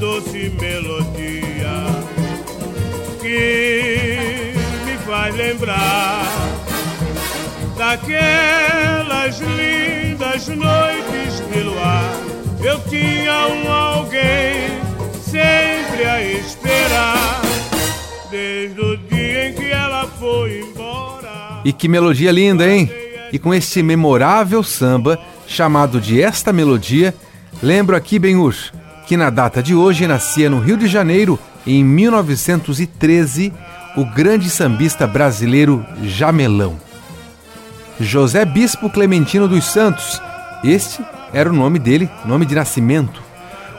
doce 0.00 0.50
melodia 0.58 1.84
que 3.20 4.54
me 4.86 4.96
faz 5.06 5.36
lembrar 5.36 6.24
daquelas 7.76 9.38
lindas 9.40 10.48
noites 10.48 11.40
de 11.52 11.60
luar. 11.60 12.14
Eu 12.64 12.80
tinha 12.88 13.46
um 13.48 13.70
alguém 13.70 14.70
sempre 15.22 16.04
a 16.06 16.22
esperar, 16.22 17.42
desde 18.30 18.80
o 18.80 18.96
dia 18.96 19.48
em 19.50 19.52
que 19.52 19.70
ela 19.70 20.06
foi 20.18 20.60
embora. 20.60 21.60
E 21.62 21.74
que 21.74 21.88
melodia 21.88 22.32
linda, 22.32 22.66
hein? 22.66 22.90
E 23.30 23.38
com 23.38 23.52
esse 23.52 23.82
memorável 23.82 24.62
samba, 24.62 25.20
chamado 25.46 26.00
de 26.00 26.22
Esta 26.22 26.54
Melodia, 26.54 27.14
lembro 27.62 27.94
aqui, 27.94 28.18
Benhur, 28.18 28.54
que 29.06 29.16
na 29.16 29.30
data 29.30 29.62
de 29.62 29.74
hoje 29.74 30.06
nascia 30.06 30.48
no 30.48 30.60
Rio 30.60 30.76
de 30.76 30.86
Janeiro, 30.86 31.38
em 31.66 31.84
1913, 31.84 33.52
o 33.96 34.04
grande 34.04 34.48
sambista 34.48 35.06
brasileiro 35.06 35.84
Jamelão. 36.02 36.76
José 38.00 38.44
Bispo 38.44 38.88
Clementino 38.88 39.46
dos 39.46 39.64
Santos, 39.64 40.22
este 40.64 41.04
era 41.32 41.50
o 41.50 41.52
nome 41.52 41.78
dele, 41.78 42.08
nome 42.24 42.46
de 42.46 42.54
nascimento. 42.54 43.22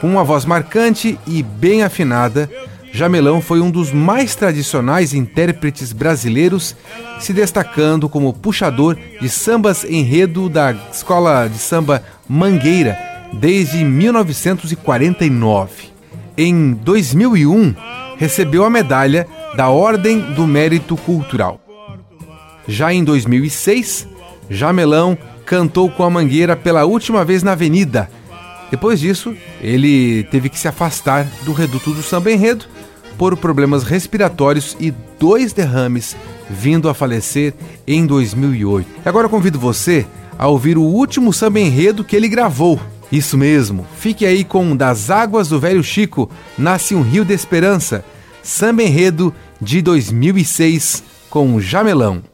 Com 0.00 0.08
uma 0.08 0.24
voz 0.24 0.44
marcante 0.44 1.18
e 1.26 1.42
bem 1.42 1.82
afinada, 1.82 2.48
Jamelão 2.92 3.40
foi 3.40 3.60
um 3.60 3.70
dos 3.70 3.92
mais 3.92 4.36
tradicionais 4.36 5.14
intérpretes 5.14 5.92
brasileiros, 5.92 6.76
se 7.18 7.32
destacando 7.32 8.08
como 8.08 8.32
puxador 8.32 8.96
de 9.20 9.28
sambas 9.28 9.82
enredo 9.84 10.48
da 10.48 10.72
escola 10.92 11.48
de 11.48 11.58
samba 11.58 12.04
Mangueira 12.28 13.13
desde 13.32 13.84
1949. 13.84 15.92
Em 16.36 16.72
2001, 16.72 17.74
recebeu 18.16 18.64
a 18.64 18.70
medalha 18.70 19.26
da 19.56 19.68
Ordem 19.68 20.20
do 20.34 20.46
Mérito 20.46 20.96
Cultural. 20.96 21.60
Já 22.66 22.92
em 22.92 23.04
2006, 23.04 24.08
Jamelão 24.48 25.16
cantou 25.44 25.90
com 25.90 26.02
a 26.02 26.10
Mangueira 26.10 26.56
pela 26.56 26.84
última 26.84 27.24
vez 27.24 27.42
na 27.42 27.52
Avenida. 27.52 28.10
Depois 28.70 28.98
disso, 28.98 29.34
ele 29.60 30.24
teve 30.24 30.48
que 30.48 30.58
se 30.58 30.66
afastar 30.66 31.26
do 31.42 31.52
reduto 31.52 31.92
do 31.92 32.02
samba 32.02 32.32
enredo 32.32 32.64
por 33.16 33.36
problemas 33.36 33.84
respiratórios 33.84 34.76
e 34.80 34.92
dois 35.18 35.52
derrames, 35.52 36.16
vindo 36.50 36.88
a 36.88 36.94
falecer 36.94 37.54
em 37.86 38.06
2008. 38.06 38.88
Agora 39.04 39.28
convido 39.28 39.58
você 39.58 40.04
a 40.36 40.48
ouvir 40.48 40.76
o 40.76 40.82
último 40.82 41.32
samba 41.32 41.60
enredo 41.60 42.02
que 42.02 42.16
ele 42.16 42.28
gravou. 42.28 42.80
Isso 43.14 43.38
mesmo, 43.38 43.86
fique 43.96 44.26
aí 44.26 44.42
com 44.42 44.76
Das 44.76 45.08
Águas 45.08 45.48
do 45.48 45.60
Velho 45.60 45.84
Chico, 45.84 46.28
Nasce 46.58 46.96
um 46.96 47.00
Rio 47.00 47.24
de 47.24 47.32
Esperança, 47.32 48.04
samba 48.42 48.82
enredo 48.82 49.32
de 49.60 49.80
2006 49.80 51.04
com 51.30 51.60
Jamelão. 51.60 52.24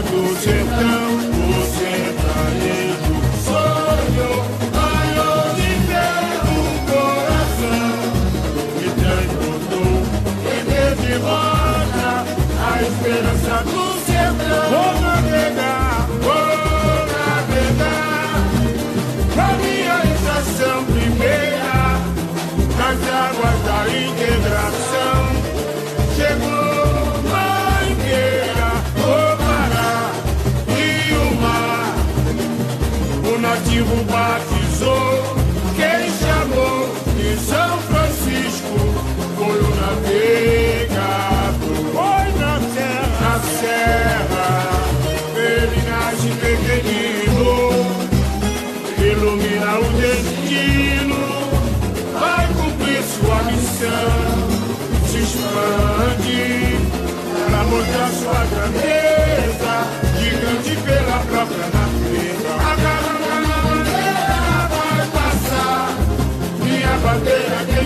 Do 0.00 0.36
sertão, 0.36 1.21
mostrar 57.82 58.10
sua 58.10 58.44
grandeza, 58.46 59.74
gigante 60.18 60.76
pela 60.82 61.18
própria 61.18 61.66
natureza. 61.66 62.54
A 62.54 62.76
carona 62.76 63.36
na 63.40 63.56
bandeira 63.62 64.68
vai 64.70 65.02
passar, 65.08 65.84
minha 66.60 66.94
bandeira 66.98 67.58
que 67.66 67.81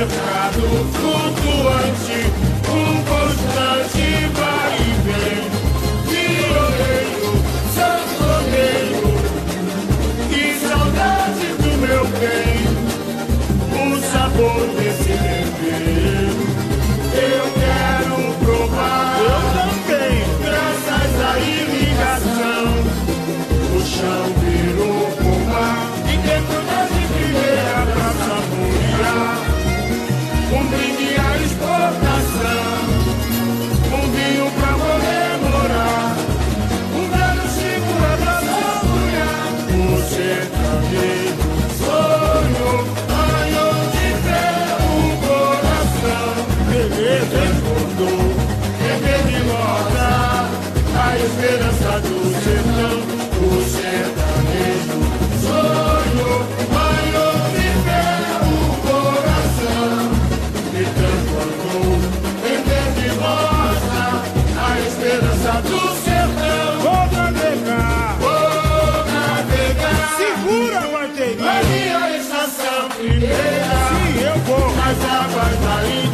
mercado 0.00 0.62
flutuante, 0.94 2.49
Sim, 73.00 74.20
eu 74.22 74.36
vou. 74.40 74.76
Nas 74.76 75.04
águas 75.04 75.58
da 75.60 76.09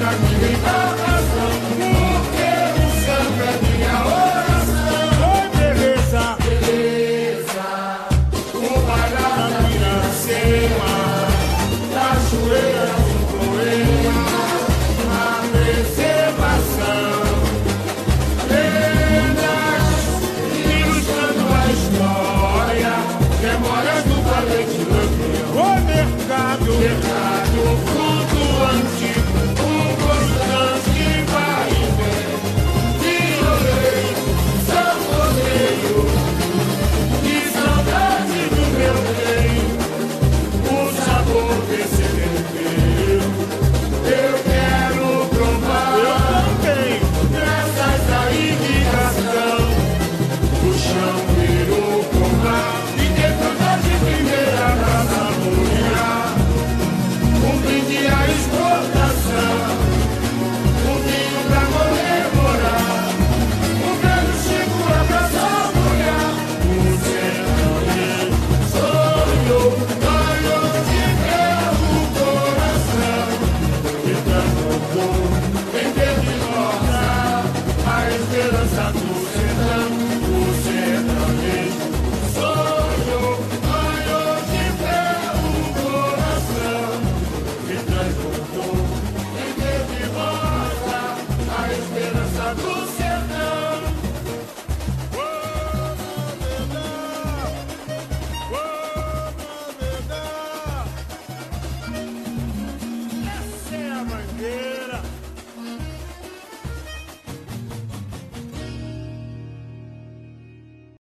Dominicana. 0.00 0.81